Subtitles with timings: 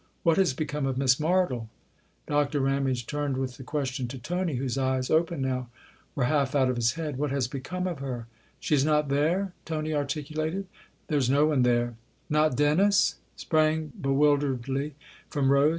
[0.23, 1.67] "What has become of Miss Martle?"
[2.27, 2.59] Dr.
[2.61, 5.69] Ramage turned with the question to Tony, whose eyes, open now,
[6.15, 8.25] were half out of his head." What has become of her?""
[8.59, 10.65] She's not there?" Tony articulated."
[11.07, 11.97] There's no one there.""
[12.31, 14.95] Not Dennis?" sprang bewilderedly
[15.29, 15.69] from Rose.